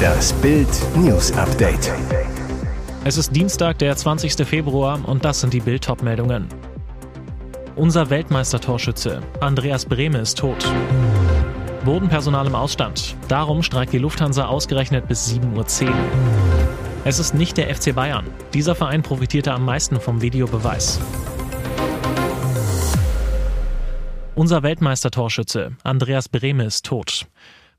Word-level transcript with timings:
Das 0.00 0.32
Bild 0.34 0.68
News 0.96 1.32
Update. 1.32 1.92
Es 3.04 3.16
ist 3.16 3.34
Dienstag, 3.34 3.78
der 3.78 3.96
20. 3.96 4.46
Februar 4.46 5.00
und 5.06 5.24
das 5.24 5.40
sind 5.40 5.52
die 5.52 5.60
Bild 5.60 5.86
meldungen 6.02 6.48
Unser 7.76 8.10
Weltmeistertorschütze 8.10 9.22
Andreas 9.40 9.84
Brehme 9.86 10.18
ist 10.18 10.38
tot. 10.38 10.70
Bodenpersonal 11.84 12.46
im 12.46 12.54
Ausstand. 12.54 13.16
Darum 13.28 13.62
streikt 13.62 13.92
die 13.92 13.98
Lufthansa 13.98 14.46
ausgerechnet 14.46 15.08
bis 15.08 15.28
7.10 15.28 15.88
Uhr. 15.88 15.94
Es 17.04 17.18
ist 17.18 17.34
nicht 17.34 17.56
der 17.56 17.74
FC 17.74 17.94
Bayern. 17.94 18.26
Dieser 18.52 18.74
Verein 18.74 19.02
profitierte 19.02 19.52
am 19.52 19.64
meisten 19.64 19.98
vom 20.00 20.20
Videobeweis. 20.20 21.00
Unser 24.34 24.62
Weltmeistertorschütze 24.62 25.72
Andreas 25.82 26.28
Brehme 26.28 26.64
ist 26.64 26.86
tot. 26.86 27.26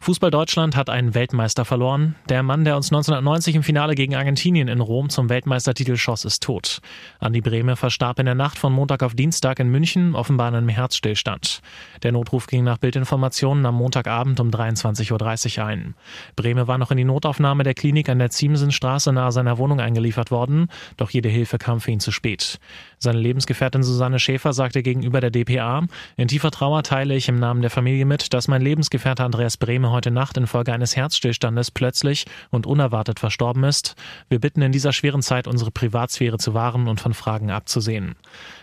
Fußball 0.04 0.32
Deutschland 0.32 0.76
hat 0.76 0.90
einen 0.90 1.14
Weltmeister 1.14 1.64
verloren. 1.64 2.16
Der 2.28 2.42
Mann, 2.42 2.66
der 2.66 2.76
uns 2.76 2.88
1990 2.88 3.58
im 3.58 3.62
Finale 3.62 3.94
gegen 3.94 4.16
Argentinien 4.16 4.68
in 4.68 4.82
Rom 4.82 5.10
zum 5.10 5.30
Weltmeistertitel 5.30 5.96
schoss, 5.96 6.26
ist 6.26 6.42
tot. 6.42 6.80
Andi 7.20 7.40
Brehme 7.40 7.76
verstarb 7.76 8.18
in 8.18 8.26
der 8.26 8.34
Nacht 8.34 8.58
von 8.58 8.74
Montag 8.74 9.04
auf 9.04 9.14
Dienstag 9.14 9.60
in 9.60 9.70
München, 9.70 10.16
offenbar 10.16 10.48
an 10.48 10.56
einem 10.56 10.70
Herzstillstand. 10.70 11.62
Der 12.02 12.12
Notruf 12.12 12.48
ging 12.48 12.64
nach 12.64 12.80
Bildinformationen 12.80 13.64
am 13.64 13.76
Montagabend 13.76 14.40
um 14.40 14.50
23.30 14.50 15.60
Uhr 15.60 15.68
ein. 15.68 15.94
Brehme 16.36 16.68
war 16.68 16.80
noch 16.80 16.90
in 16.90 16.98
die 16.98 17.04
Notaufnahme 17.04 17.62
der 17.62 17.76
Klinik 17.76 18.10
an 18.10 18.18
der 18.18 18.32
Ziemsenstraße 18.32 19.14
nahe 19.14 19.32
seiner 19.32 19.60
Wohnung 19.60 19.80
eingeliefert 19.80 20.32
worden, 20.32 20.70
doch 20.98 21.12
jede 21.12 21.30
Hilfe 21.30 21.60
kam 21.60 21.80
für 21.80 21.92
ihn 21.92 22.00
zu 22.00 22.10
spät. 22.10 22.58
Seine 22.98 23.20
Lebensgefährtin 23.20 23.84
Susanne 23.84 24.18
Schäfer 24.18 24.54
sagte 24.54 24.82
gegenüber 24.82 25.22
der 25.22 25.30
DPA, 25.30 25.84
in 26.18 26.28
tiefer 26.28 26.50
Trauer 26.50 26.82
teile 26.82 27.14
ich 27.14 27.30
im 27.30 27.38
Namen 27.38 27.62
der 27.62 27.70
Familie 27.70 28.06
mit, 28.06 28.34
dass 28.34 28.48
mein 28.48 28.64
Lebensgefährte 28.64 29.24
Andreas 29.24 29.58
Brehme 29.58 29.91
heute 29.92 30.12
Nacht 30.12 30.38
infolge 30.38 30.74
eines 30.74 30.96
Herzstillstandes 30.96 31.72
plötzlich 31.72 32.26
und 32.50 32.66
unerwartet 32.66 33.20
verstorben 33.20 33.64
ist. 33.64 33.96
Wir 34.30 34.40
bitten 34.40 34.62
in 34.62 34.72
dieser 34.72 34.94
schweren 34.94 35.22
Zeit 35.22 35.48
unsere 35.48 35.72
Privatsphäre 35.72 36.38
zu 36.38 36.54
wahren 36.54 36.88
und 36.88 37.00
von 37.00 37.14
Fragen 37.14 37.52
abzusehen. 37.52 38.16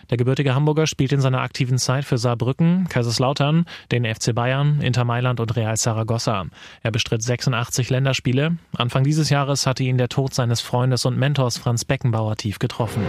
Der 0.09 0.17
gebürtige 0.17 0.55
Hamburger 0.55 0.87
spielt 0.87 1.11
in 1.11 1.21
seiner 1.21 1.41
aktiven 1.41 1.77
Zeit 1.77 2.05
für 2.05 2.17
Saarbrücken, 2.17 2.87
Kaiserslautern, 2.89 3.65
den 3.91 4.05
FC 4.05 4.33
Bayern, 4.33 4.81
Inter 4.81 5.05
Mailand 5.05 5.39
und 5.39 5.55
Real 5.55 5.77
Saragossa. 5.77 6.45
Er 6.81 6.91
bestritt 6.91 7.21
86 7.21 7.89
Länderspiele. 7.89 8.57
Anfang 8.75 9.03
dieses 9.03 9.29
Jahres 9.29 9.67
hatte 9.67 9.83
ihn 9.83 9.97
der 9.97 10.09
Tod 10.09 10.33
seines 10.33 10.61
Freundes 10.61 11.05
und 11.05 11.17
Mentors 11.17 11.57
Franz 11.57 11.85
Beckenbauer 11.85 12.35
tief 12.37 12.59
getroffen. 12.59 13.03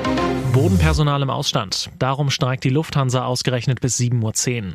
Bodenpersonal 0.52 1.22
im 1.22 1.30
Ausstand. 1.30 1.90
Darum 1.98 2.30
streikt 2.30 2.64
die 2.64 2.70
Lufthansa 2.70 3.24
ausgerechnet 3.24 3.80
bis 3.80 3.98
7.10 3.98 4.64
Uhr. 4.64 4.74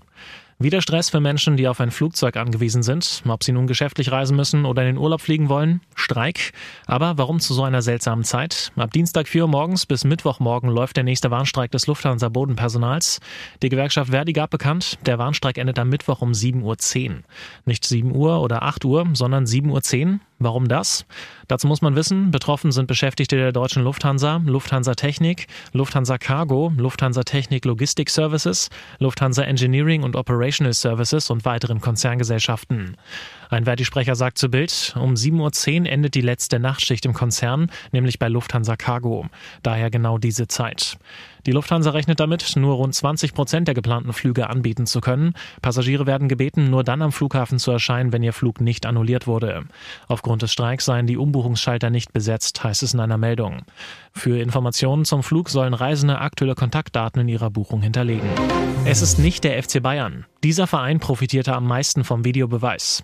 Wieder 0.58 0.82
Stress 0.82 1.10
für 1.10 1.20
Menschen, 1.20 1.58
die 1.58 1.68
auf 1.68 1.82
ein 1.82 1.92
Flugzeug 1.92 2.38
angewiesen 2.38 2.82
sind, 2.82 3.24
ob 3.28 3.44
sie 3.44 3.52
nun 3.52 3.68
geschäftlich 3.68 4.14
reisen 4.14 4.38
müssen 4.38 4.64
oder 4.64 4.84
in 4.84 4.96
den 4.96 4.98
Urlaub 4.98 5.20
fliegen 5.20 5.50
wollen. 5.50 5.82
Streik. 5.96 6.54
Aber 6.86 7.18
warum 7.18 7.42
zu 7.42 7.54
so 7.54 7.64
einer 7.64 7.82
seltsamen 7.82 8.24
Zeit? 8.24 8.72
Ab 8.78 8.94
Dienstag 8.94 9.28
4 9.28 9.44
Uhr 9.44 9.50
morgens 9.50 9.86
bis 9.86 10.06
Mittwochmorgen 10.06 10.70
läuft 10.70 10.96
der 10.96 11.04
nächste 11.04 11.30
Warnstreik 11.30 11.72
des 11.72 11.88
Lufthansa 11.88 12.30
Bodenpersonals. 12.30 13.20
Die 13.62 13.68
Gewerkschaft 13.68 14.12
Verdi 14.12 14.32
gab 14.32 14.50
bekannt, 14.50 14.98
der 15.06 15.18
Warnstreik 15.18 15.58
endet 15.58 15.78
am 15.78 15.90
Mittwoch 15.90 16.22
um 16.22 16.32
7.10 16.32 16.62
Uhr. 17.10 17.16
Nicht 17.66 17.84
7 17.84 18.16
Uhr 18.16 18.40
oder 18.40 18.64
8 18.64 18.86
Uhr, 18.86 19.06
sondern 19.12 19.44
7.10 19.44 20.06
Uhr. 20.14 20.20
Warum 20.38 20.68
das? 20.68 21.06
Dazu 21.48 21.66
muss 21.66 21.82
man 21.82 21.96
wissen, 21.96 22.30
betroffen 22.30 22.74
sind 22.74 22.88
Beschäftigte 22.88 23.38
der 23.38 23.54
deutschen 23.54 23.84
Lufthansa, 23.84 24.42
Lufthansa 24.46 24.94
Technik, 24.94 25.48
Lufthansa 25.72 26.18
Cargo, 26.18 26.74
Lufthansa 26.76 27.24
Technik 27.24 27.64
Logistik 27.64 28.10
Services, 28.10 28.70
Lufthansa 29.00 29.44
Engineering 29.44 30.04
und 30.04 30.18
Operational 30.18 30.74
Services 30.74 31.30
und 31.30 31.46
weiteren 31.46 31.80
Konzerngesellschaften. 31.80 32.98
Ein 33.50 33.64
Verdi-Sprecher 33.64 34.16
sagt 34.16 34.38
zu 34.38 34.50
Bild, 34.50 34.94
um 35.00 35.14
7.10 35.14 35.82
Uhr 35.82 35.90
endet 35.90 36.16
die 36.16 36.22
letzte 36.22 36.60
Nachtschicht 36.60 37.06
im 37.06 37.14
Konzern, 37.14 37.72
nämlich 37.94 38.20
bei 38.20 38.28
Lufthansa 38.28 38.76
Cargo. 38.76 39.28
Daher 39.64 39.90
genau 39.90 40.18
diese 40.18 40.48
Zeit. 40.48 40.98
Die 41.46 41.52
Lufthansa 41.52 41.92
rechnet 41.92 42.20
damit, 42.20 42.56
nur 42.56 42.76
rund 42.76 42.96
20 42.96 43.36
Prozent 43.36 43.68
der 43.68 43.76
geplanten 43.76 44.14
Flüge 44.14 44.50
anbieten 44.50 44.88
zu 44.88 45.00
können. 45.00 45.34
Passagiere 45.62 46.08
werden 46.08 46.28
gebeten, 46.28 46.72
nur 46.72 46.84
dann 46.84 47.04
am 47.04 47.12
Flughafen 47.12 47.60
zu 47.60 47.70
erscheinen, 47.70 48.12
wenn 48.12 48.24
ihr 48.24 48.34
Flug 48.34 48.62
nicht 48.62 48.88
annulliert 48.88 49.28
wurde. 49.28 49.66
Aufgrund 50.26 50.42
des 50.42 50.54
Streiks 50.54 50.86
seien 50.86 51.06
die 51.06 51.18
Umbuchungsschalter 51.18 51.92
nicht 51.92 52.12
besetzt, 52.12 52.64
heißt 52.64 52.82
es 52.82 52.96
in 52.96 53.00
einer 53.00 53.20
Meldung. 53.20 53.62
Für 54.12 54.40
Informationen 54.40 55.06
zum 55.06 55.22
Flug 55.22 55.50
sollen 55.50 55.76
Reisende 55.76 56.18
aktuelle 56.18 56.56
Kontaktdaten 56.56 57.22
in 57.22 57.28
ihrer 57.28 57.52
Buchung 57.52 57.84
hinterlegen. 57.84 58.28
Es 58.86 59.04
ist 59.04 59.20
nicht 59.20 59.44
der 59.44 59.62
FC 59.62 59.84
Bayern. 59.84 60.26
Dieser 60.46 60.68
Verein 60.68 61.00
profitierte 61.00 61.56
am 61.56 61.66
meisten 61.66 62.04
vom 62.04 62.24
Videobeweis. 62.24 63.04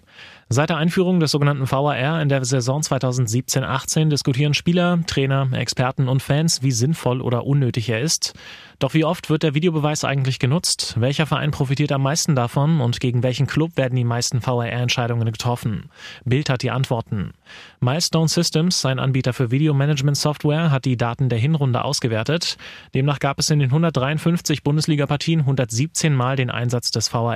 Seit 0.54 0.70
der 0.70 0.78
Einführung 0.78 1.20
des 1.20 1.32
sogenannten 1.32 1.66
VAR 1.72 2.22
in 2.22 2.30
der 2.30 2.46
Saison 2.46 2.82
2017-18 2.82 4.10
diskutieren 4.10 4.54
Spieler, 4.54 5.00
Trainer, 5.08 5.48
Experten 5.54 6.08
und 6.08 6.22
Fans, 6.22 6.62
wie 6.62 6.72
sinnvoll 6.72 7.20
oder 7.20 7.48
unnötig 7.48 7.90
er 7.90 8.02
ist. 8.02 8.34
Doch 8.78 8.94
wie 8.94 9.06
oft 9.06 9.30
wird 9.30 9.44
der 9.44 9.56
Videobeweis 9.56 10.04
eigentlich 10.04 10.40
genutzt? 10.40 10.96
Welcher 11.00 11.26
Verein 11.26 11.52
profitiert 11.52 11.92
am 11.94 12.04
meisten 12.04 12.36
davon 12.36 12.82
und 12.82 13.00
gegen 13.00 13.24
welchen 13.24 13.48
Club 13.48 13.78
werden 13.78 13.96
die 13.96 14.04
meisten 14.04 14.46
VAR-Entscheidungen 14.46 15.32
getroffen? 15.32 15.90
Bild 16.26 16.50
hat 16.50 16.64
die 16.64 16.72
Antworten. 16.72 17.32
Milestone 17.80 18.28
Systems, 18.28 18.82
sein 18.82 19.00
Anbieter 19.00 19.34
für 19.34 19.52
Videomanagement-Software, 19.52 20.70
hat 20.70 20.86
die 20.86 20.98
Daten 20.98 21.30
der 21.30 21.40
Hinrunde 21.40 21.84
ausgewertet. 21.86 22.58
Demnach 22.94 23.20
gab 23.20 23.40
es 23.40 23.50
in 23.50 23.60
den 23.60 23.70
153 23.70 24.64
Bundesliga-Partien 24.64 25.42
117 25.42 26.14
Mal 26.14 26.36
den 26.36 26.50
Einsatz 26.50 26.92
des 26.92 27.14
VAR. 27.14 27.31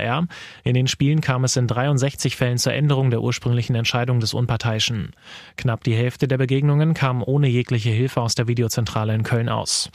In 0.63 0.73
den 0.73 0.87
Spielen 0.87 1.21
kam 1.21 1.43
es 1.43 1.55
in 1.55 1.67
63 1.67 2.35
Fällen 2.35 2.57
zur 2.57 2.73
Änderung 2.73 3.09
der 3.09 3.21
ursprünglichen 3.21 3.75
Entscheidung 3.75 4.19
des 4.19 4.33
Unparteiischen. 4.33 5.11
Knapp 5.57 5.83
die 5.83 5.95
Hälfte 5.95 6.27
der 6.27 6.37
Begegnungen 6.37 6.93
kam 6.93 7.23
ohne 7.23 7.47
jegliche 7.47 7.89
Hilfe 7.89 8.21
aus 8.21 8.35
der 8.35 8.47
Videozentrale 8.47 9.13
in 9.13 9.23
Köln 9.23 9.49
aus. 9.49 9.91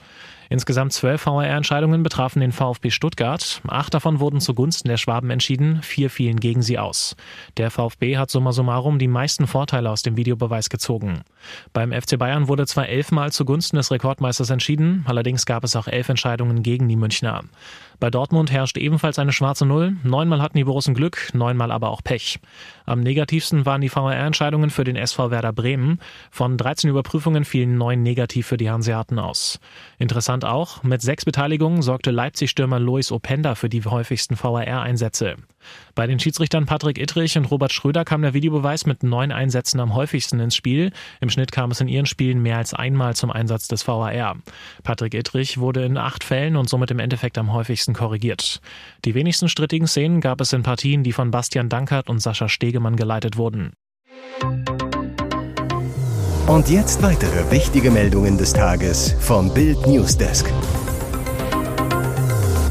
Insgesamt 0.52 0.92
zwölf 0.92 1.26
VAR-Entscheidungen 1.26 2.02
betrafen 2.02 2.40
den 2.40 2.50
VfB 2.50 2.90
Stuttgart. 2.90 3.62
Acht 3.68 3.94
davon 3.94 4.18
wurden 4.18 4.40
zugunsten 4.40 4.88
der 4.88 4.96
Schwaben 4.96 5.30
entschieden, 5.30 5.80
vier 5.80 6.10
fielen 6.10 6.40
gegen 6.40 6.60
sie 6.60 6.76
aus. 6.76 7.14
Der 7.56 7.70
VfB 7.70 8.18
hat 8.18 8.30
summa 8.30 8.50
summarum 8.50 8.98
die 8.98 9.06
meisten 9.06 9.46
Vorteile 9.46 9.88
aus 9.88 10.02
dem 10.02 10.16
Videobeweis 10.16 10.68
gezogen. 10.68 11.20
Beim 11.72 11.92
FC 11.92 12.18
Bayern 12.18 12.48
wurde 12.48 12.66
zwar 12.66 12.88
elfmal 12.88 13.30
zugunsten 13.30 13.76
des 13.76 13.92
Rekordmeisters 13.92 14.50
entschieden, 14.50 15.04
allerdings 15.06 15.46
gab 15.46 15.62
es 15.62 15.76
auch 15.76 15.86
elf 15.86 16.08
Entscheidungen 16.08 16.64
gegen 16.64 16.88
die 16.88 16.96
Münchner. 16.96 17.44
Bei 18.00 18.10
Dortmund 18.10 18.50
herrscht 18.50 18.78
ebenfalls 18.78 19.18
eine 19.18 19.30
schwarze 19.30 19.66
Null. 19.66 19.94
Neunmal 20.02 20.40
hatten 20.40 20.56
die 20.56 20.64
Borussen 20.64 20.94
Glück, 20.94 21.28
neunmal 21.34 21.70
aber 21.70 21.90
auch 21.90 22.02
Pech. 22.02 22.40
Am 22.86 23.00
negativsten 23.00 23.66
waren 23.66 23.82
die 23.82 23.94
VAR-Entscheidungen 23.94 24.70
für 24.70 24.84
den 24.84 24.96
SV 24.96 25.30
Werder 25.30 25.52
Bremen. 25.52 26.00
Von 26.30 26.56
13 26.56 26.88
Überprüfungen 26.88 27.44
fielen 27.44 27.76
neun 27.76 28.02
negativ 28.02 28.46
für 28.46 28.56
die 28.56 28.70
Hanseaten 28.70 29.18
aus. 29.18 29.60
Interessant 29.98 30.46
auch, 30.46 30.82
mit 30.82 31.02
sechs 31.02 31.26
Beteiligungen 31.26 31.82
sorgte 31.82 32.10
Leipzig-Stürmer 32.10 32.80
Lois 32.80 33.12
Openda 33.12 33.54
für 33.54 33.68
die 33.68 33.84
häufigsten 33.84 34.34
VAR-Einsätze. 34.34 35.36
Bei 35.94 36.06
den 36.06 36.18
Schiedsrichtern 36.18 36.66
Patrick 36.66 36.98
Ittrich 36.98 37.36
und 37.36 37.50
Robert 37.50 37.72
Schröder 37.72 38.04
kam 38.04 38.22
der 38.22 38.34
Videobeweis 38.34 38.86
mit 38.86 39.02
neun 39.02 39.32
Einsätzen 39.32 39.80
am 39.80 39.94
häufigsten 39.94 40.40
ins 40.40 40.56
Spiel. 40.56 40.92
Im 41.20 41.28
Schnitt 41.28 41.52
kam 41.52 41.70
es 41.70 41.80
in 41.80 41.88
ihren 41.88 42.06
Spielen 42.06 42.40
mehr 42.42 42.56
als 42.56 42.74
einmal 42.74 43.14
zum 43.14 43.30
Einsatz 43.30 43.68
des 43.68 43.86
VAR. 43.86 44.36
Patrick 44.82 45.14
Ittrich 45.14 45.58
wurde 45.58 45.84
in 45.84 45.98
acht 45.98 46.24
Fällen 46.24 46.56
und 46.56 46.68
somit 46.68 46.90
im 46.90 46.98
Endeffekt 46.98 47.38
am 47.38 47.52
häufigsten 47.52 47.89
korrigiert. 47.92 48.60
Die 49.04 49.14
wenigsten 49.14 49.48
strittigen 49.48 49.86
Szenen 49.86 50.20
gab 50.20 50.40
es 50.40 50.52
in 50.52 50.62
Partien, 50.62 51.02
die 51.02 51.12
von 51.12 51.30
Bastian 51.30 51.68
Dankert 51.68 52.08
und 52.08 52.20
Sascha 52.20 52.48
Stegemann 52.48 52.96
geleitet 52.96 53.36
wurden. 53.36 53.72
Und 56.46 56.68
jetzt 56.68 57.02
weitere 57.02 57.50
wichtige 57.50 57.90
Meldungen 57.90 58.36
des 58.36 58.52
Tages 58.52 59.14
vom 59.20 59.54
Bild 59.54 59.86
Newsdesk. 59.86 60.52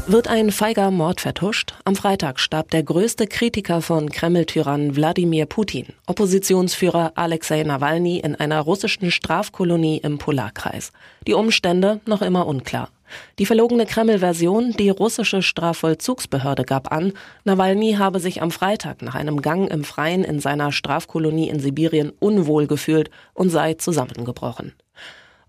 Wird 0.06 0.26
ein 0.26 0.50
feiger 0.50 0.90
Mord 0.90 1.20
vertuscht? 1.20 1.74
Am 1.84 1.94
Freitag 1.94 2.40
starb 2.40 2.72
der 2.72 2.82
größte 2.82 3.28
Kritiker 3.28 3.80
von 3.80 4.10
Kreml-Tyrann 4.10 4.96
Wladimir 4.96 5.46
Putin, 5.46 5.86
Oppositionsführer 6.06 7.12
Alexei 7.14 7.62
Nawalny 7.62 8.18
in 8.18 8.34
einer 8.34 8.60
russischen 8.60 9.12
Strafkolonie 9.12 9.98
im 9.98 10.18
Polarkreis. 10.18 10.90
Die 11.28 11.34
Umstände 11.34 12.00
noch 12.06 12.22
immer 12.22 12.48
unklar. 12.48 12.90
Die 13.38 13.46
verlogene 13.46 13.86
Kreml-Version, 13.86 14.72
die 14.72 14.90
russische 14.90 15.42
Strafvollzugsbehörde 15.42 16.64
gab 16.64 16.92
an, 16.92 17.12
Nawalny 17.44 17.94
habe 17.94 18.20
sich 18.20 18.42
am 18.42 18.50
Freitag 18.50 19.02
nach 19.02 19.14
einem 19.14 19.42
Gang 19.42 19.70
im 19.70 19.84
Freien 19.84 20.24
in 20.24 20.40
seiner 20.40 20.72
Strafkolonie 20.72 21.48
in 21.48 21.60
Sibirien 21.60 22.12
unwohl 22.18 22.66
gefühlt 22.66 23.10
und 23.34 23.50
sei 23.50 23.74
zusammengebrochen. 23.74 24.74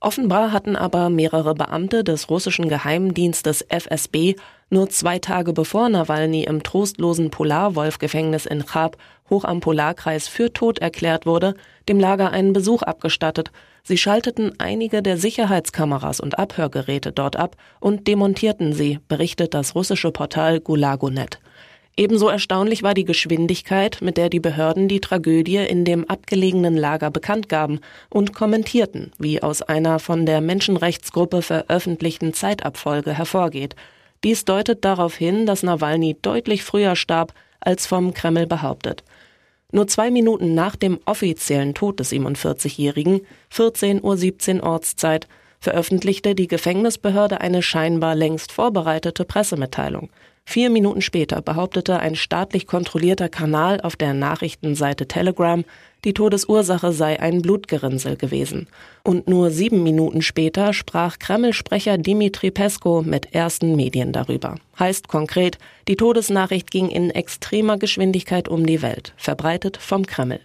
Offenbar 0.03 0.51
hatten 0.51 0.75
aber 0.75 1.11
mehrere 1.11 1.53
Beamte 1.53 2.03
des 2.03 2.27
russischen 2.27 2.69
Geheimdienstes 2.69 3.61
FSB 3.69 4.35
nur 4.71 4.89
zwei 4.89 5.19
Tage 5.19 5.53
bevor 5.53 5.89
Nawalny 5.89 6.43
im 6.43 6.63
trostlosen 6.63 7.29
Polarwolf-Gefängnis 7.29 8.47
in 8.47 8.65
Chab 8.65 8.97
hoch 9.29 9.43
am 9.43 9.59
Polarkreis 9.59 10.27
für 10.27 10.51
tot 10.53 10.79
erklärt 10.79 11.27
wurde, 11.27 11.53
dem 11.87 11.99
Lager 11.99 12.31
einen 12.31 12.51
Besuch 12.51 12.81
abgestattet. 12.81 13.51
Sie 13.83 13.97
schalteten 13.97 14.53
einige 14.59 15.01
der 15.01 15.17
Sicherheitskameras 15.17 16.19
und 16.19 16.37
Abhörgeräte 16.37 17.11
dort 17.11 17.35
ab 17.35 17.55
und 17.79 18.07
demontierten 18.07 18.73
sie, 18.73 18.99
berichtet 19.07 19.53
das 19.53 19.75
russische 19.75 20.11
Portal 20.11 20.59
Gulagonet. 20.59 21.39
Ebenso 21.97 22.29
erstaunlich 22.29 22.83
war 22.83 22.93
die 22.93 23.03
Geschwindigkeit, 23.03 23.97
mit 24.01 24.17
der 24.17 24.29
die 24.29 24.39
Behörden 24.39 24.87
die 24.87 25.01
Tragödie 25.01 25.57
in 25.57 25.83
dem 25.83 26.09
abgelegenen 26.09 26.77
Lager 26.77 27.11
bekannt 27.11 27.49
gaben 27.49 27.79
und 28.09 28.33
kommentierten, 28.33 29.11
wie 29.19 29.43
aus 29.43 29.61
einer 29.61 29.99
von 29.99 30.25
der 30.25 30.39
Menschenrechtsgruppe 30.39 31.41
veröffentlichten 31.41 32.33
Zeitabfolge 32.33 33.13
hervorgeht. 33.13 33.75
Dies 34.23 34.45
deutet 34.45 34.85
darauf 34.85 35.15
hin, 35.15 35.45
dass 35.45 35.63
Nawalny 35.63 36.15
deutlich 36.21 36.63
früher 36.63 36.95
starb, 36.95 37.33
als 37.59 37.85
vom 37.85 38.13
Kreml 38.13 38.47
behauptet. 38.47 39.03
Nur 39.71 39.87
zwei 39.87 40.11
Minuten 40.11 40.53
nach 40.53 40.75
dem 40.75 40.99
offiziellen 41.05 41.73
Tod 41.73 41.99
des 41.99 42.11
47-Jährigen, 42.11 43.21
14.17 43.53 44.57
Uhr 44.57 44.63
Ortszeit, 44.63 45.27
veröffentlichte 45.59 46.35
die 46.35 46.47
Gefängnisbehörde 46.47 47.39
eine 47.39 47.61
scheinbar 47.61 48.15
längst 48.15 48.51
vorbereitete 48.51 49.25
Pressemitteilung. 49.25 50.09
Vier 50.45 50.69
Minuten 50.69 51.01
später 51.01 51.41
behauptete 51.41 51.99
ein 51.99 52.15
staatlich 52.15 52.67
kontrollierter 52.67 53.29
Kanal 53.29 53.79
auf 53.81 53.95
der 53.95 54.13
Nachrichtenseite 54.13 55.07
Telegram, 55.07 55.63
die 56.03 56.13
Todesursache 56.13 56.91
sei 56.91 57.19
ein 57.19 57.41
Blutgerinnsel 57.41 58.17
gewesen. 58.17 58.67
Und 59.03 59.29
nur 59.29 59.51
sieben 59.51 59.83
Minuten 59.83 60.21
später 60.21 60.73
sprach 60.73 61.19
Kreml-Sprecher 61.19 61.97
Dimitri 61.97 62.51
Pesko 62.51 63.01
mit 63.01 63.33
ersten 63.33 63.75
Medien 63.75 64.11
darüber. 64.11 64.55
Heißt 64.77 65.07
konkret, 65.07 65.57
die 65.87 65.95
Todesnachricht 65.95 66.71
ging 66.71 66.89
in 66.89 67.11
extremer 67.11 67.77
Geschwindigkeit 67.77 68.49
um 68.49 68.65
die 68.65 68.81
Welt, 68.81 69.13
verbreitet 69.15 69.77
vom 69.77 70.05
Kreml. 70.05 70.41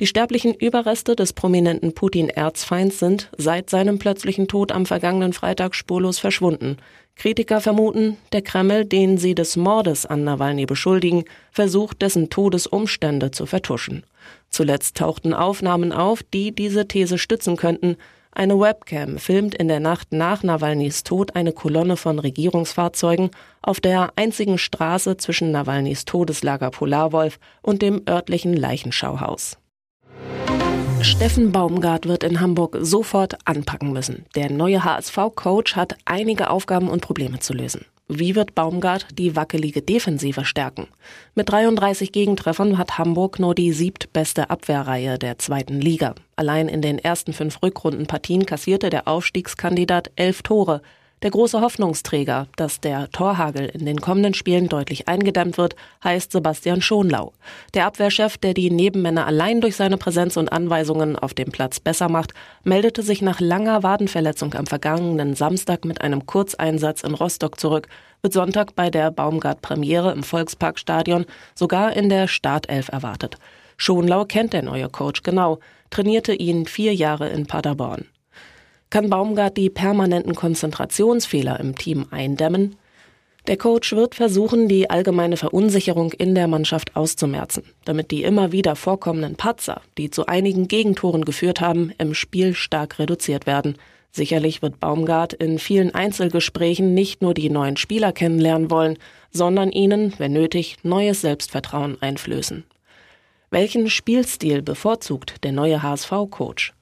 Die 0.00 0.06
sterblichen 0.06 0.54
Überreste 0.54 1.14
des 1.14 1.34
prominenten 1.34 1.92
Putin-Erzfeinds 1.92 2.98
sind 3.00 3.30
seit 3.36 3.68
seinem 3.68 3.98
plötzlichen 3.98 4.48
Tod 4.48 4.72
am 4.72 4.86
vergangenen 4.86 5.34
Freitag 5.34 5.74
spurlos 5.74 6.18
verschwunden. 6.18 6.78
Kritiker 7.16 7.60
vermuten, 7.60 8.16
der 8.32 8.40
Kreml, 8.40 8.86
den 8.86 9.18
sie 9.18 9.34
des 9.34 9.56
Mordes 9.56 10.06
an 10.06 10.24
Nawalny 10.24 10.64
beschuldigen, 10.64 11.24
versucht, 11.52 12.00
dessen 12.00 12.30
Todesumstände 12.30 13.30
zu 13.30 13.44
vertuschen. 13.44 14.04
Zuletzt 14.48 14.96
tauchten 14.96 15.34
Aufnahmen 15.34 15.92
auf, 15.92 16.22
die 16.22 16.52
diese 16.52 16.88
These 16.88 17.18
stützen 17.18 17.56
könnten. 17.56 17.98
Eine 18.32 18.58
Webcam 18.58 19.18
filmt 19.18 19.54
in 19.54 19.68
der 19.68 19.80
Nacht 19.80 20.12
nach 20.12 20.42
Nawalnys 20.42 21.04
Tod 21.04 21.36
eine 21.36 21.52
Kolonne 21.52 21.98
von 21.98 22.18
Regierungsfahrzeugen 22.18 23.32
auf 23.60 23.80
der 23.80 24.14
einzigen 24.16 24.56
Straße 24.56 25.18
zwischen 25.18 25.50
Nawalnys 25.50 26.06
Todeslager 26.06 26.70
Polarwolf 26.70 27.38
und 27.60 27.82
dem 27.82 28.00
örtlichen 28.08 28.56
Leichenschauhaus. 28.56 29.59
Steffen 31.02 31.50
Baumgart 31.50 32.06
wird 32.06 32.24
in 32.24 32.40
Hamburg 32.40 32.76
sofort 32.80 33.36
anpacken 33.46 33.92
müssen. 33.92 34.26
Der 34.34 34.50
neue 34.50 34.84
HSV-Coach 34.84 35.74
hat 35.74 35.96
einige 36.04 36.50
Aufgaben 36.50 36.88
und 36.88 37.00
Probleme 37.00 37.40
zu 37.40 37.54
lösen. 37.54 37.86
Wie 38.12 38.34
wird 38.34 38.56
Baumgart 38.56 39.06
die 39.16 39.36
wackelige 39.36 39.82
Defensive 39.82 40.44
stärken? 40.44 40.88
Mit 41.36 41.48
33 41.48 42.10
Gegentreffern 42.10 42.76
hat 42.76 42.98
Hamburg 42.98 43.38
nur 43.38 43.54
die 43.54 43.72
siebtbeste 43.72 44.50
Abwehrreihe 44.50 45.16
der 45.16 45.38
zweiten 45.38 45.80
Liga. 45.80 46.16
Allein 46.34 46.68
in 46.68 46.82
den 46.82 46.98
ersten 46.98 47.32
fünf 47.32 47.62
Rückrundenpartien 47.62 48.46
kassierte 48.46 48.90
der 48.90 49.06
Aufstiegskandidat 49.06 50.10
elf 50.16 50.42
Tore. 50.42 50.82
Der 51.22 51.30
große 51.30 51.60
Hoffnungsträger, 51.60 52.46
dass 52.56 52.80
der 52.80 53.10
Torhagel 53.10 53.66
in 53.66 53.84
den 53.84 54.00
kommenden 54.00 54.32
Spielen 54.32 54.70
deutlich 54.70 55.06
eingedämmt 55.06 55.58
wird, 55.58 55.76
heißt 56.02 56.32
Sebastian 56.32 56.80
Schonlau. 56.80 57.34
Der 57.74 57.84
Abwehrchef, 57.84 58.38
der 58.38 58.54
die 58.54 58.70
Nebenmänner 58.70 59.26
allein 59.26 59.60
durch 59.60 59.76
seine 59.76 59.98
Präsenz 59.98 60.38
und 60.38 60.50
Anweisungen 60.50 61.16
auf 61.16 61.34
dem 61.34 61.52
Platz 61.52 61.78
besser 61.78 62.08
macht, 62.08 62.32
meldete 62.64 63.02
sich 63.02 63.20
nach 63.20 63.38
langer 63.38 63.82
Wadenverletzung 63.82 64.54
am 64.54 64.66
vergangenen 64.66 65.34
Samstag 65.34 65.84
mit 65.84 66.00
einem 66.00 66.24
Kurzeinsatz 66.24 67.02
in 67.02 67.12
Rostock 67.12 67.60
zurück, 67.60 67.88
wird 68.22 68.32
Sonntag 68.32 68.74
bei 68.74 68.88
der 68.88 69.10
Baumgart-Premiere 69.10 70.12
im 70.12 70.22
Volksparkstadion 70.22 71.26
sogar 71.54 71.94
in 71.94 72.08
der 72.08 72.28
Startelf 72.28 72.88
erwartet. 72.88 73.36
Schonlau 73.76 74.24
kennt 74.24 74.54
der 74.54 74.62
neue 74.62 74.88
Coach 74.88 75.22
genau, 75.22 75.58
trainierte 75.90 76.32
ihn 76.32 76.64
vier 76.64 76.94
Jahre 76.94 77.28
in 77.28 77.46
Paderborn. 77.46 78.06
Kann 78.90 79.08
Baumgart 79.08 79.56
die 79.56 79.70
permanenten 79.70 80.34
Konzentrationsfehler 80.34 81.60
im 81.60 81.76
Team 81.76 82.06
eindämmen? 82.10 82.74
Der 83.46 83.56
Coach 83.56 83.92
wird 83.92 84.16
versuchen, 84.16 84.68
die 84.68 84.90
allgemeine 84.90 85.36
Verunsicherung 85.36 86.12
in 86.12 86.34
der 86.34 86.48
Mannschaft 86.48 86.96
auszumerzen, 86.96 87.62
damit 87.84 88.10
die 88.10 88.24
immer 88.24 88.50
wieder 88.50 88.74
vorkommenden 88.74 89.36
Patzer, 89.36 89.80
die 89.96 90.10
zu 90.10 90.26
einigen 90.26 90.66
Gegentoren 90.66 91.24
geführt 91.24 91.60
haben, 91.60 91.92
im 91.98 92.14
Spiel 92.14 92.54
stark 92.54 92.98
reduziert 92.98 93.46
werden. 93.46 93.76
Sicherlich 94.10 94.60
wird 94.60 94.80
Baumgart 94.80 95.34
in 95.34 95.60
vielen 95.60 95.94
Einzelgesprächen 95.94 96.92
nicht 96.92 97.22
nur 97.22 97.32
die 97.32 97.48
neuen 97.48 97.76
Spieler 97.76 98.12
kennenlernen 98.12 98.72
wollen, 98.72 98.98
sondern 99.30 99.70
ihnen, 99.70 100.14
wenn 100.18 100.32
nötig, 100.32 100.78
neues 100.82 101.20
Selbstvertrauen 101.20 101.96
einflößen. 102.02 102.64
Welchen 103.50 103.88
Spielstil 103.88 104.62
bevorzugt 104.62 105.44
der 105.44 105.52
neue 105.52 105.80
HSV-Coach? 105.80 106.72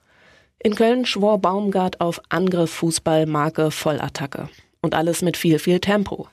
In 0.60 0.75
Köln 0.75 1.06
schwor 1.06 1.38
Baumgart 1.38 2.00
auf 2.00 2.20
Angriff, 2.31 2.72
Fußball, 2.72 3.26
Marke, 3.26 3.70
Vollattacke. 3.70 4.49
Und 4.81 4.96
alles 4.96 5.22
mit 5.22 5.37
viel, 5.37 5.60
viel 5.60 5.78
Tempo. 5.78 6.26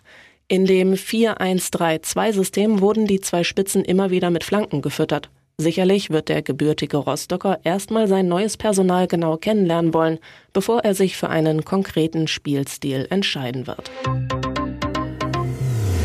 In 0.48 0.66
dem 0.66 0.94
4-1-3-2-System 0.94 2.81
wurden 2.81 3.06
die 3.06 3.22
zwei 3.22 3.44
Spitzen 3.44 3.86
immer 3.86 4.10
wieder 4.10 4.31
mit 4.31 4.44
Flanken 4.44 4.81
gefüttert. 4.81 5.30
Sicherlich 5.57 6.10
wird 6.10 6.30
der 6.30 6.42
gebürtige 6.42 6.98
Rostocker 6.98 7.60
erstmal 7.63 8.07
sein 8.07 8.27
neues 8.27 8.57
Personal 8.57 9.07
genau 9.07 9.38
kennenlernen 9.38 9.94
wollen, 9.94 10.18
bevor 10.54 10.80
er 10.83 10.95
sich 10.95 11.18
für 11.18 11.30
einen 11.30 11.63
konkreten 11.63 12.28
Spielstil 12.28 13.06
entscheiden 13.12 13.68
wird. 13.68 13.92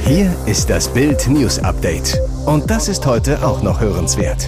Hier 0.06 0.34
ist 0.46 0.69
das 0.69 0.93
Bild 0.93 1.26
News 1.26 1.58
Update. 1.58 2.20
Und 2.44 2.70
das 2.70 2.88
ist 2.88 3.06
heute 3.06 3.43
auch 3.46 3.62
noch 3.62 3.81
hörenswert. 3.81 4.46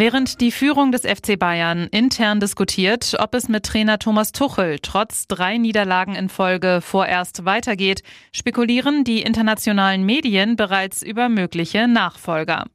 Während 0.00 0.40
die 0.40 0.52
Führung 0.52 0.92
des 0.92 1.02
FC 1.02 1.36
Bayern 1.36 1.88
intern 1.90 2.38
diskutiert, 2.38 3.16
ob 3.18 3.34
es 3.34 3.48
mit 3.48 3.66
Trainer 3.66 3.98
Thomas 3.98 4.30
Tuchel 4.30 4.78
trotz 4.80 5.26
drei 5.26 5.58
Niederlagen 5.58 6.14
in 6.14 6.28
Folge 6.28 6.78
vorerst 6.80 7.44
weitergeht, 7.44 8.04
spekulieren 8.30 9.02
die 9.02 9.22
internationalen 9.22 10.04
Medien 10.06 10.54
bereits 10.54 11.02
über 11.02 11.28
mögliche 11.28 11.88
Nachfolger. 11.88 12.66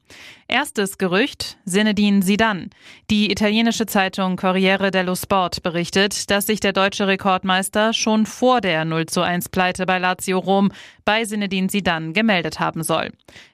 Erstes 0.53 0.99
Gerücht, 0.99 1.57
Zinedine 1.65 2.19
Zidane. 2.19 2.69
Die 3.09 3.31
italienische 3.31 3.87
Zeitung 3.87 4.35
Corriere 4.35 4.91
dello 4.91 5.15
Sport 5.15 5.63
berichtet, 5.63 6.29
dass 6.29 6.45
sich 6.45 6.59
der 6.59 6.73
deutsche 6.73 7.07
Rekordmeister 7.07 7.91
schon 7.91 8.27
vor 8.27 8.61
der 8.61 8.85
0 8.85 9.07
zu 9.07 9.21
1 9.21 9.49
Pleite 9.49 9.87
bei 9.87 9.97
Lazio 9.97 10.37
Rom 10.37 10.71
bei 11.05 11.25
Zinedine 11.25 11.69
Zidane 11.69 12.13
gemeldet 12.13 12.59
haben 12.59 12.83
soll. 12.83 13.09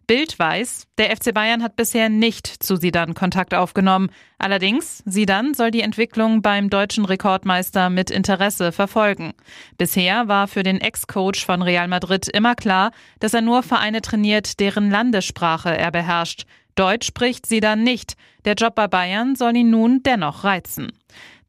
Bild 0.08 0.38
weiß, 0.38 0.88
der 0.98 1.16
FC 1.16 1.34
Bayern 1.34 1.64
hat 1.64 1.78
bisher 1.78 2.10
nicht 2.10 2.48
zu 2.48 2.78
Zidane 2.78 3.14
Kontakt 3.14 3.54
aufgenommen. 3.54 4.10
Allerdings, 4.38 5.02
Zidane 5.08 5.56
soll 5.56 5.72
die 5.72 5.82
Entwicklung 5.82 6.42
beim 6.42 6.70
deutschen 6.70 7.06
Rekordmeister 7.06 7.90
mit 7.90 8.12
Interesse 8.12 8.74
verfolgen. 8.74 9.32
Bisher 9.78 10.28
war 10.28 10.50
für 10.50 10.64
den 10.64 10.82
Ex-Coach 10.82 11.46
von 11.46 11.62
Real 11.62 11.88
Madrid 11.88 12.28
immer 12.28 12.56
klar, 12.56 12.92
dass 13.22 13.34
er 13.34 13.42
nur 13.42 13.64
Vereine 13.64 14.02
trainiert, 14.02 14.60
deren 14.60 14.92
Landessprache 14.92 15.78
er 15.78 15.92
beherrscht. 15.92 16.46
Deutsch 16.80 17.08
spricht 17.08 17.46
sie 17.46 17.60
dann 17.60 17.84
nicht. 17.84 18.16
Der 18.46 18.54
Job 18.54 18.74
bei 18.74 18.88
Bayern 18.88 19.36
soll 19.36 19.58
ihn 19.58 19.70
nun 19.70 20.02
dennoch 20.02 20.46
reizen. 20.46 20.94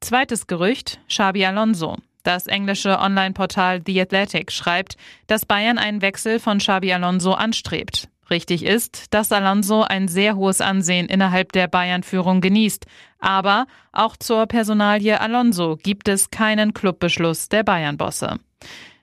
Zweites 0.00 0.48
Gerücht, 0.48 0.98
Xabi 1.08 1.46
Alonso. 1.46 1.98
Das 2.24 2.48
englische 2.48 2.98
Online-Portal 2.98 3.80
The 3.86 4.00
Athletic 4.00 4.50
schreibt, 4.50 4.96
dass 5.28 5.46
Bayern 5.46 5.78
einen 5.78 6.02
Wechsel 6.02 6.40
von 6.40 6.58
Xabi 6.58 6.92
Alonso 6.92 7.32
anstrebt. 7.32 8.08
Richtig 8.28 8.64
ist, 8.64 9.14
dass 9.14 9.30
Alonso 9.30 9.82
ein 9.82 10.08
sehr 10.08 10.34
hohes 10.34 10.60
Ansehen 10.60 11.06
innerhalb 11.06 11.52
der 11.52 11.68
Bayern-Führung 11.68 12.40
genießt. 12.40 12.86
Aber 13.20 13.66
auch 13.92 14.16
zur 14.16 14.46
Personalie 14.46 15.20
Alonso 15.20 15.76
gibt 15.76 16.08
es 16.08 16.30
keinen 16.30 16.74
Clubbeschluss 16.74 17.48
der 17.48 17.62
Bayern-Bosse. 17.62 18.40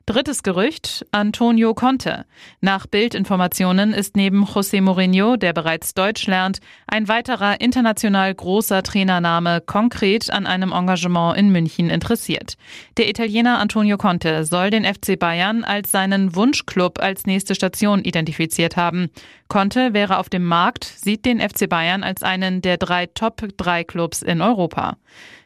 Drittes 0.09 0.41
Gerücht, 0.41 1.05
Antonio 1.11 1.73
Conte. 1.73 2.23
Nach 2.61 2.87
Bildinformationen 2.87 3.91
ist 3.91 4.15
neben 4.15 4.45
José 4.45 4.79
Mourinho, 4.79 5.35
der 5.35 5.51
bereits 5.51 5.93
Deutsch 5.95 6.27
lernt, 6.27 6.61
ein 6.87 7.09
weiterer 7.09 7.59
international 7.59 8.33
großer 8.33 8.83
Trainername 8.83 9.59
konkret 9.59 10.31
an 10.31 10.47
einem 10.47 10.71
Engagement 10.71 11.37
in 11.37 11.49
München 11.49 11.89
interessiert. 11.89 12.55
Der 12.95 13.09
Italiener 13.09 13.59
Antonio 13.59 13.97
Conte 13.97 14.45
soll 14.45 14.69
den 14.69 14.85
FC 14.85 15.19
Bayern 15.19 15.65
als 15.65 15.91
seinen 15.91 16.33
Wunschclub 16.35 16.99
als 17.01 17.25
nächste 17.25 17.53
Station 17.53 18.01
identifiziert 18.01 18.77
haben. 18.77 19.09
Conte 19.49 19.93
wäre 19.93 20.19
auf 20.19 20.29
dem 20.29 20.45
Markt, 20.45 20.85
sieht 20.85 21.25
den 21.25 21.41
FC 21.41 21.67
Bayern 21.67 22.03
als 22.03 22.23
einen 22.23 22.61
der 22.61 22.77
drei 22.77 23.07
Top-3-Clubs 23.07 24.21
in 24.21 24.41
Europa. 24.41 24.95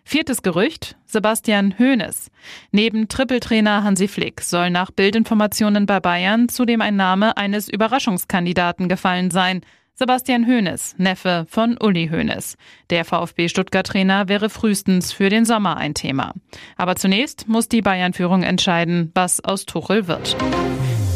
Viertes 0.03 0.41
Gerücht, 0.41 0.97
Sebastian 1.05 1.75
Hoeneß. 1.77 2.31
Neben 2.71 3.07
Trippeltrainer 3.07 3.83
Hansi 3.83 4.07
Flick 4.07 4.41
soll 4.41 4.69
nach 4.69 4.91
Bildinformationen 4.91 5.85
bei 5.85 5.99
Bayern 5.99 6.49
zudem 6.49 6.81
ein 6.81 6.95
Name 6.95 7.37
eines 7.37 7.69
Überraschungskandidaten 7.69 8.89
gefallen 8.89 9.31
sein. 9.31 9.61
Sebastian 9.93 10.47
Hoeneß, 10.47 10.95
Neffe 10.97 11.45
von 11.47 11.77
Uli 11.79 12.09
Hoeneß. 12.11 12.55
Der 12.89 13.05
VfB 13.05 13.47
Stuttgart-Trainer 13.49 14.27
wäre 14.27 14.49
frühestens 14.49 15.13
für 15.13 15.29
den 15.29 15.45
Sommer 15.45 15.77
ein 15.77 15.93
Thema. 15.93 16.33
Aber 16.75 16.95
zunächst 16.95 17.47
muss 17.47 17.69
die 17.69 17.81
Bayern-Führung 17.81 18.43
entscheiden, 18.43 19.11
was 19.13 19.43
aus 19.43 19.65
Tuchel 19.65 20.07
wird. 20.07 20.35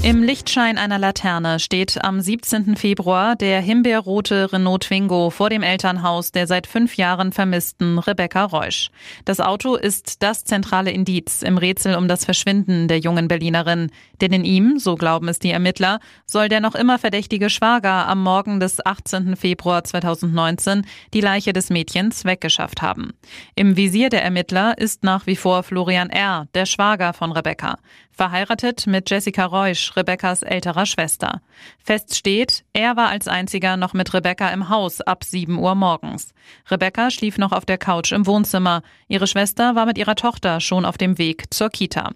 Im 0.06 0.22
Lichtschein 0.22 0.78
einer 0.78 1.00
Laterne 1.00 1.58
steht 1.58 2.04
am 2.04 2.22
17. 2.22 2.76
Februar 2.76 3.36
der 3.36 3.60
himbeerrote 3.60 4.54
Renault 4.54 4.84
Twingo 4.84 5.32
vor 5.32 5.50
dem 5.50 5.64
Elternhaus 5.64 6.32
der 6.32 6.46
seit 6.46 6.68
fünf 6.68 6.96
Jahren 6.96 7.32
vermissten 7.32 7.98
Rebecca 7.98 8.46
Reusch. 8.46 8.92
Das 9.26 9.40
Auto 9.40 9.74
ist 9.74 10.22
das 10.22 10.44
zentrale 10.44 10.92
Indiz 10.92 11.42
im 11.42 11.58
Rätsel 11.58 11.96
um 11.96 12.08
das 12.08 12.24
Verschwinden 12.24 12.88
der 12.88 13.00
jungen 13.00 13.28
Berlinerin. 13.28 13.90
Denn 14.22 14.32
in 14.32 14.46
ihm, 14.46 14.78
so 14.78 14.94
glauben 14.94 15.28
es 15.28 15.40
die 15.40 15.50
Ermittler, 15.50 16.00
soll 16.28 16.50
der 16.50 16.60
noch 16.60 16.76
immer 16.76 17.00
verdächtige 17.00 17.50
Schwager 17.50 18.08
am 18.08 18.22
Morgen 18.22 18.60
des 18.60 18.86
18. 18.86 19.36
Februar 19.36 19.86
2019 19.86 20.86
die 21.16 21.22
Leiche 21.22 21.52
des 21.52 21.72
Mädchens 21.72 22.26
weggeschafft 22.26 22.84
haben. 22.84 23.14
Im 23.56 23.76
Visier 23.76 24.10
der 24.10 24.24
Ermittler 24.24 24.78
ist 24.78 25.04
nach 25.04 25.26
wie 25.26 25.36
vor 25.36 25.64
Florian 25.64 26.12
R., 26.12 26.48
der 26.54 26.68
Schwager 26.68 27.14
von 27.14 27.32
Rebecca, 27.32 27.78
verheiratet 28.12 28.88
mit 28.88 29.10
Jessica 29.10 29.46
Reusch, 29.46 29.95
Rebeccas 29.96 30.42
älterer 30.42 30.86
Schwester. 30.86 31.42
Fest 31.84 32.16
steht, 32.16 32.64
er 32.74 32.96
war 32.96 33.10
als 33.10 33.28
einziger 33.28 33.78
noch 33.78 33.94
mit 33.94 34.14
Rebecca 34.14 34.50
im 34.50 34.70
Haus 34.70 35.02
ab 35.02 35.24
7 35.24 35.58
Uhr 35.58 35.76
morgens. 35.76 36.34
Rebecca 36.70 37.12
schlief 37.12 37.38
noch 37.38 37.52
auf 37.52 37.66
der 37.66 37.78
Couch 37.78 38.12
im 38.12 38.26
Wohnzimmer. 38.26 38.82
Ihre 39.08 39.28
Schwester 39.28 39.76
war 39.76 39.86
mit 39.86 39.98
ihrer 39.98 40.16
Tochter 40.16 40.60
schon 40.60 40.86
auf 40.86 40.98
dem 40.98 41.18
Weg 41.18 41.54
zur 41.54 41.70
Kita. 41.70 42.12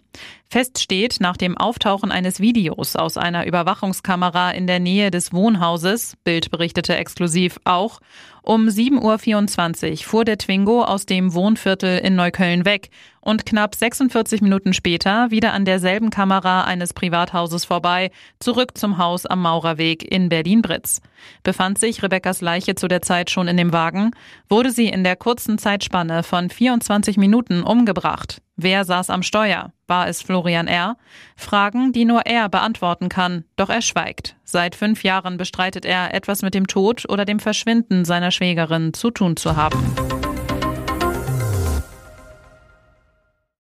Fest 0.51 0.79
steht 0.79 1.17
nach 1.19 1.37
dem 1.37 1.57
Auftauchen 1.57 2.11
eines 2.11 2.39
Videos 2.39 2.95
aus 2.95 3.17
einer 3.17 3.45
Überwachungskamera 3.45 4.51
in 4.51 4.65
der 4.65 4.79
Nähe 4.79 5.11
des 5.11 5.31
Wohnhauses, 5.31 6.15
Bild 6.23 6.49
berichtete 6.49 6.95
exklusiv 6.95 7.59
auch, 7.65 7.99
um 8.41 8.67
7.24 8.67 9.91
Uhr 9.91 9.97
fuhr 9.97 10.25
der 10.25 10.39
Twingo 10.39 10.83
aus 10.83 11.05
dem 11.05 11.35
Wohnviertel 11.35 11.99
in 11.99 12.15
Neukölln 12.15 12.65
weg 12.65 12.89
und 13.21 13.45
knapp 13.45 13.75
46 13.75 14.41
Minuten 14.41 14.73
später 14.73 15.31
wieder 15.31 15.53
an 15.53 15.65
derselben 15.65 16.09
Kamera 16.09 16.63
eines 16.63 16.93
Privathauses 16.93 17.65
vorbei, 17.65 18.11
zurück 18.39 18.77
zum 18.77 18.97
Haus 18.97 19.25
am 19.25 19.41
Maurerweg 19.41 20.03
in 20.03 20.29
Berlin-Britz. 20.29 21.01
Befand 21.43 21.77
sich 21.77 22.01
Rebekkas 22.03 22.41
Leiche 22.41 22.75
zu 22.75 22.87
der 22.87 23.01
Zeit 23.01 23.29
schon 23.29 23.47
in 23.47 23.57
dem 23.57 23.73
Wagen, 23.73 24.11
wurde 24.47 24.71
sie 24.71 24.87
in 24.87 25.03
der 25.03 25.15
kurzen 25.15 25.57
Zeitspanne 25.57 26.23
von 26.23 26.49
24 26.49 27.17
Minuten 27.17 27.63
umgebracht. 27.63 28.41
Wer 28.61 28.83
saß 28.83 29.09
am 29.09 29.23
Steuer? 29.23 29.71
War 29.87 30.09
es 30.09 30.21
Florian 30.21 30.67
R.? 30.67 30.97
Fragen, 31.37 31.93
die 31.93 32.03
nur 32.03 32.25
er 32.25 32.49
beantworten 32.49 33.07
kann, 33.07 33.45
doch 33.55 33.69
er 33.69 33.81
schweigt. 33.81 34.35
Seit 34.43 34.75
fünf 34.75 35.03
Jahren 35.03 35.37
bestreitet 35.37 35.85
er, 35.85 36.13
etwas 36.13 36.41
mit 36.41 36.53
dem 36.53 36.67
Tod 36.67 37.05
oder 37.07 37.23
dem 37.23 37.39
Verschwinden 37.39 38.03
seiner 38.03 38.31
Schwägerin 38.31 38.93
zu 38.93 39.11
tun 39.11 39.37
zu 39.37 39.55
haben. 39.55 39.79